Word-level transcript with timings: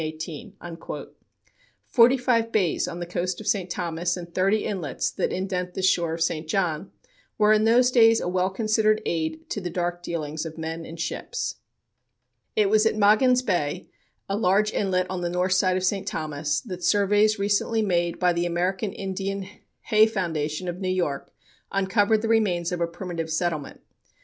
Forty 1.85 2.17
five 2.17 2.51
bays 2.51 2.87
on 2.87 2.99
the 2.99 3.05
coast 3.05 3.39
of 3.39 3.45
St. 3.45 3.69
Thomas 3.69 4.17
and 4.17 4.33
thirty 4.33 4.65
inlets 4.65 5.11
that 5.11 5.31
indent 5.31 5.75
the 5.75 5.83
shore 5.83 6.15
of 6.15 6.23
St. 6.23 6.47
John 6.47 6.89
were 7.37 7.53
in 7.53 7.65
those 7.65 7.91
days 7.91 8.19
a 8.19 8.27
well 8.27 8.49
considered 8.49 9.03
aid 9.05 9.47
to 9.51 9.61
the 9.61 9.69
dark 9.69 10.01
dealings 10.01 10.43
of 10.43 10.57
men 10.57 10.87
and 10.87 10.99
ships. 10.99 11.57
It 12.55 12.67
was 12.67 12.87
at 12.87 12.95
Magen's 12.95 13.43
Bay, 13.43 13.91
a 14.27 14.35
large 14.35 14.73
inlet 14.73 15.05
on 15.07 15.21
the 15.21 15.29
north 15.29 15.53
side 15.53 15.77
of 15.77 15.83
St. 15.83 16.07
Thomas, 16.07 16.61
that 16.61 16.83
surveys 16.83 17.37
recently 17.37 17.83
made 17.83 18.17
by 18.17 18.33
the 18.33 18.47
American 18.47 18.93
Indian 18.93 19.47
Heye 19.83 20.07
Foundation 20.07 20.67
of 20.67 20.79
New 20.79 20.89
York 20.89 21.31
uncovered 21.71 22.23
the 22.23 22.27
remains 22.27 22.71
of 22.71 22.81
a 22.81 22.87
primitive 22.87 23.29
settlement. 23.29 23.81